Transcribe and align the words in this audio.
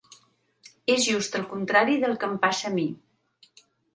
És 0.93 1.03
just 1.09 1.37
el 1.41 1.43
contrari 1.51 1.99
del 2.05 2.17
que 2.23 2.29
em 2.31 2.35
passa 2.47 2.67
a 2.71 2.75
mi. 2.79 2.87